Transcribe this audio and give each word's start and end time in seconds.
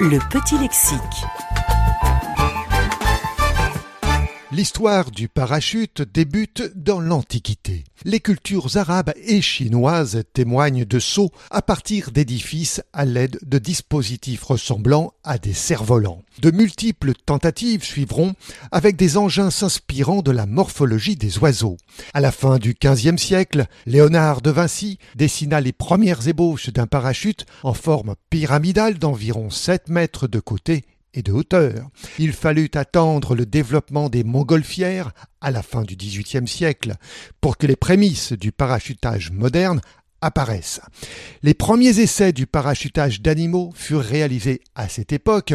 Le 0.00 0.18
petit 0.30 0.56
lexique. 0.58 1.24
L'histoire 4.58 5.12
du 5.12 5.28
parachute 5.28 6.02
débute 6.02 6.72
dans 6.74 6.98
l'Antiquité. 6.98 7.84
Les 8.04 8.18
cultures 8.18 8.76
arabes 8.76 9.12
et 9.24 9.40
chinoises 9.40 10.24
témoignent 10.32 10.84
de 10.84 10.98
sauts 10.98 11.30
à 11.52 11.62
partir 11.62 12.10
d'édifices 12.10 12.82
à 12.92 13.04
l'aide 13.04 13.38
de 13.46 13.58
dispositifs 13.58 14.42
ressemblant 14.42 15.12
à 15.22 15.38
des 15.38 15.52
cerfs-volants. 15.52 16.24
De 16.40 16.50
multiples 16.50 17.12
tentatives 17.24 17.84
suivront 17.84 18.34
avec 18.72 18.96
des 18.96 19.16
engins 19.16 19.52
s'inspirant 19.52 20.22
de 20.22 20.32
la 20.32 20.46
morphologie 20.46 21.14
des 21.14 21.38
oiseaux. 21.38 21.76
À 22.12 22.20
la 22.20 22.32
fin 22.32 22.58
du 22.58 22.74
XVe 22.74 23.16
siècle, 23.16 23.66
Léonard 23.86 24.40
de 24.40 24.50
Vinci 24.50 24.98
dessina 25.14 25.60
les 25.60 25.72
premières 25.72 26.26
ébauches 26.26 26.70
d'un 26.70 26.88
parachute 26.88 27.46
en 27.62 27.74
forme 27.74 28.16
pyramidale 28.28 28.98
d'environ 28.98 29.50
7 29.50 29.88
mètres 29.88 30.26
de 30.26 30.40
côté 30.40 30.84
de 31.22 31.32
hauteur. 31.32 31.88
Il 32.18 32.32
fallut 32.32 32.70
attendre 32.74 33.34
le 33.34 33.46
développement 33.46 34.08
des 34.08 34.24
montgolfières 34.24 35.12
à 35.40 35.50
la 35.50 35.62
fin 35.62 35.82
du 35.82 35.96
XVIIIe 35.96 36.48
siècle 36.48 36.94
pour 37.40 37.56
que 37.56 37.66
les 37.66 37.76
prémices 37.76 38.32
du 38.32 38.52
parachutage 38.52 39.30
moderne 39.30 39.80
apparaissent. 40.20 40.80
Les 41.42 41.54
premiers 41.54 42.00
essais 42.00 42.32
du 42.32 42.46
parachutage 42.46 43.20
d'animaux 43.22 43.72
furent 43.74 44.02
réalisés 44.02 44.60
à 44.74 44.88
cette 44.88 45.12
époque 45.12 45.54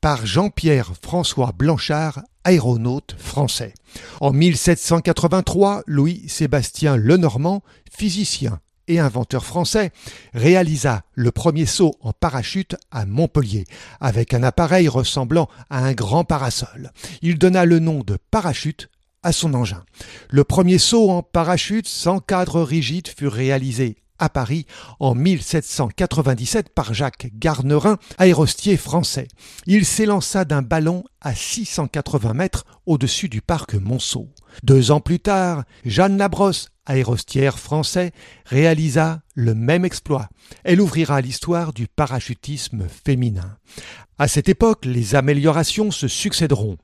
par 0.00 0.24
Jean-Pierre 0.24 0.92
François 1.02 1.52
Blanchard, 1.56 2.22
aéronaute 2.44 3.16
français. 3.18 3.74
En 4.20 4.32
1783, 4.32 5.82
Louis-Sébastien 5.86 6.96
Lenormand, 6.96 7.62
physicien 7.90 8.60
et 8.88 8.98
inventeur 8.98 9.44
français, 9.44 9.92
réalisa 10.32 11.02
le 11.14 11.30
premier 11.30 11.66
saut 11.66 11.94
en 12.00 12.12
parachute 12.12 12.76
à 12.90 13.06
Montpellier, 13.06 13.64
avec 14.00 14.34
un 14.34 14.42
appareil 14.42 14.88
ressemblant 14.88 15.48
à 15.70 15.84
un 15.84 15.92
grand 15.92 16.24
parasol. 16.24 16.92
Il 17.22 17.38
donna 17.38 17.64
le 17.64 17.78
nom 17.78 18.00
de 18.00 18.18
parachute 18.30 18.88
à 19.22 19.32
son 19.32 19.54
engin. 19.54 19.84
Le 20.30 20.44
premier 20.44 20.78
saut 20.78 21.10
en 21.10 21.22
parachute 21.22 21.88
sans 21.88 22.20
cadre 22.20 22.62
rigide 22.62 23.08
fut 23.08 23.26
réalisé 23.28 23.96
à 24.18 24.28
Paris 24.28 24.66
en 25.00 25.14
1797 25.14 26.68
par 26.68 26.94
Jacques 26.94 27.30
Garnerin, 27.34 27.98
aérostier 28.18 28.76
français. 28.76 29.28
Il 29.66 29.84
s'élança 29.84 30.44
d'un 30.44 30.62
ballon 30.62 31.04
à 31.24 31.34
680 31.34 32.34
mètres 32.34 32.64
au-dessus 32.86 33.28
du 33.28 33.40
parc 33.40 33.74
Monceau. 33.74 34.28
Deux 34.62 34.90
ans 34.90 35.00
plus 35.00 35.18
tard, 35.18 35.64
Jeanne 35.84 36.18
Labrosse, 36.18 36.68
aérostière 36.86 37.58
français, 37.58 38.12
réalisa 38.44 39.22
le 39.34 39.54
même 39.54 39.86
exploit. 39.86 40.28
Elle 40.62 40.82
ouvrira 40.82 41.22
l'histoire 41.22 41.72
du 41.72 41.88
parachutisme 41.88 42.86
féminin. 42.88 43.56
À 44.18 44.28
cette 44.28 44.50
époque, 44.50 44.84
les 44.84 45.14
améliorations 45.14 45.90
se 45.90 46.08
succéderont. 46.08 46.76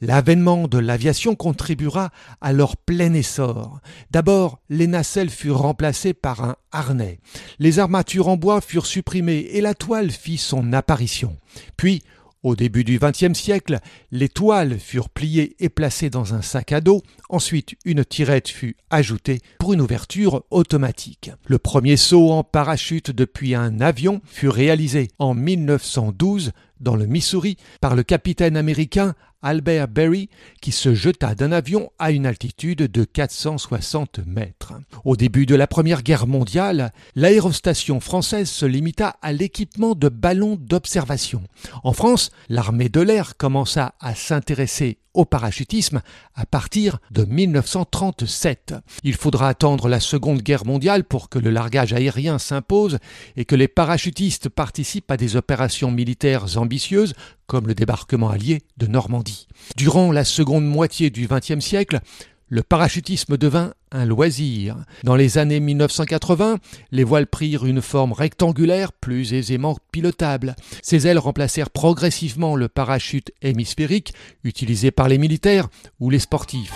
L'avènement 0.00 0.66
de 0.66 0.78
l'aviation 0.78 1.36
contribuera 1.36 2.10
à 2.40 2.52
leur 2.52 2.76
plein 2.76 3.14
essor. 3.14 3.78
D'abord, 4.10 4.58
les 4.68 4.88
nacelles 4.88 5.30
furent 5.30 5.60
remplacées 5.60 6.14
par 6.14 6.42
un 6.42 6.56
harnais. 6.72 7.20
Les 7.60 7.78
armatures 7.78 8.28
en 8.28 8.36
bois 8.36 8.60
furent 8.60 8.86
supprimées 8.86 9.46
et 9.52 9.60
la 9.60 9.74
toile 9.74 10.10
fit 10.10 10.36
son 10.36 10.72
apparition. 10.72 11.38
Puis, 11.76 12.02
au 12.44 12.54
début 12.54 12.84
du 12.84 13.00
XXe 13.00 13.32
siècle, 13.32 13.80
les 14.12 14.28
toiles 14.28 14.78
furent 14.78 15.08
pliées 15.08 15.56
et 15.58 15.68
placées 15.68 16.10
dans 16.10 16.34
un 16.34 16.42
sac 16.42 16.70
à 16.70 16.80
dos. 16.80 17.02
Ensuite, 17.30 17.74
une 17.84 18.04
tirette 18.04 18.48
fut 18.48 18.76
ajoutée 18.90 19.40
pour 19.58 19.72
une 19.72 19.80
ouverture 19.80 20.44
automatique. 20.50 21.32
Le 21.46 21.58
premier 21.58 21.96
saut 21.96 22.30
en 22.30 22.44
parachute 22.44 23.10
depuis 23.10 23.54
un 23.54 23.80
avion 23.80 24.20
fut 24.26 24.48
réalisé 24.48 25.08
en 25.18 25.34
1912 25.34 26.52
dans 26.84 26.94
le 26.94 27.06
Missouri 27.06 27.56
par 27.80 27.96
le 27.96 28.04
capitaine 28.04 28.56
américain 28.56 29.14
Albert 29.44 29.88
Berry 29.88 30.30
qui 30.60 30.72
se 30.72 30.94
jeta 30.94 31.34
d'un 31.34 31.52
avion 31.52 31.90
à 31.98 32.10
une 32.12 32.26
altitude 32.26 32.90
de 32.90 33.04
460 33.04 34.20
mètres. 34.26 34.72
Au 35.04 35.16
début 35.16 35.44
de 35.46 35.54
la 35.54 35.66
Première 35.66 36.02
Guerre 36.02 36.26
mondiale, 36.26 36.92
l'aérostation 37.14 38.00
française 38.00 38.48
se 38.48 38.64
limita 38.64 39.16
à 39.20 39.32
l'équipement 39.32 39.94
de 39.94 40.08
ballons 40.08 40.56
d'observation. 40.58 41.42
En 41.82 41.92
France, 41.92 42.30
l'armée 42.48 42.88
de 42.88 43.00
l'air 43.00 43.36
commença 43.36 43.94
à 44.00 44.14
s'intéresser 44.14 44.98
au 45.14 45.24
parachutisme 45.24 46.02
à 46.34 46.44
partir 46.44 46.98
de 47.12 47.24
1937. 47.24 48.74
Il 49.04 49.14
faudra 49.14 49.48
attendre 49.48 49.88
la 49.88 50.00
Seconde 50.00 50.42
Guerre 50.42 50.66
mondiale 50.66 51.04
pour 51.04 51.28
que 51.28 51.38
le 51.38 51.50
largage 51.50 51.92
aérien 51.92 52.38
s'impose 52.38 52.98
et 53.36 53.44
que 53.44 53.54
les 53.54 53.68
parachutistes 53.68 54.48
participent 54.48 55.10
à 55.10 55.16
des 55.16 55.36
opérations 55.36 55.92
militaires 55.92 56.58
ambitieuses 56.58 56.73
comme 57.46 57.66
le 57.66 57.74
débarquement 57.74 58.30
allié 58.30 58.62
de 58.76 58.86
Normandie. 58.86 59.46
Durant 59.76 60.12
la 60.12 60.24
seconde 60.24 60.66
moitié 60.66 61.10
du 61.10 61.26
XXe 61.26 61.64
siècle, 61.64 62.00
le 62.48 62.62
parachutisme 62.62 63.36
devint 63.36 63.72
un 63.90 64.04
loisir. 64.04 64.76
Dans 65.02 65.16
les 65.16 65.38
années 65.38 65.60
1980, 65.60 66.58
les 66.92 67.04
voiles 67.04 67.26
prirent 67.26 67.64
une 67.64 67.80
forme 67.80 68.12
rectangulaire 68.12 68.92
plus 68.92 69.32
aisément 69.32 69.76
pilotable. 69.92 70.54
Ces 70.82 71.06
ailes 71.06 71.18
remplacèrent 71.18 71.70
progressivement 71.70 72.56
le 72.56 72.68
parachute 72.68 73.32
hémisphérique 73.42 74.14
utilisé 74.42 74.90
par 74.90 75.08
les 75.08 75.18
militaires 75.18 75.68
ou 76.00 76.10
les 76.10 76.18
sportifs. 76.18 76.72